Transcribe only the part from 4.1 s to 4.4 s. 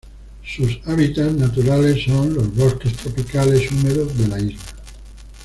de la